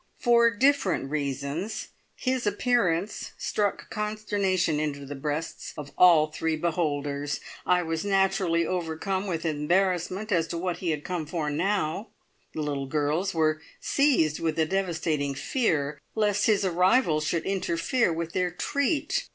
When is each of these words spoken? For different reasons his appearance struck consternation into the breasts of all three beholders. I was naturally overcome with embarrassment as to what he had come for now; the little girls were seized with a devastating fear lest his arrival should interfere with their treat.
For 0.17 0.49
different 0.49 1.11
reasons 1.11 1.89
his 2.15 2.47
appearance 2.47 3.33
struck 3.37 3.91
consternation 3.91 4.79
into 4.79 5.05
the 5.05 5.13
breasts 5.13 5.75
of 5.77 5.91
all 5.95 6.25
three 6.31 6.55
beholders. 6.55 7.39
I 7.67 7.83
was 7.83 8.03
naturally 8.03 8.65
overcome 8.65 9.27
with 9.27 9.45
embarrassment 9.45 10.31
as 10.31 10.47
to 10.47 10.57
what 10.57 10.77
he 10.77 10.89
had 10.89 11.03
come 11.03 11.27
for 11.27 11.51
now; 11.51 12.07
the 12.55 12.61
little 12.63 12.87
girls 12.87 13.35
were 13.35 13.61
seized 13.79 14.39
with 14.39 14.57
a 14.57 14.65
devastating 14.65 15.35
fear 15.35 16.01
lest 16.15 16.47
his 16.47 16.65
arrival 16.65 17.21
should 17.21 17.43
interfere 17.45 18.11
with 18.11 18.33
their 18.33 18.49
treat. 18.49 19.27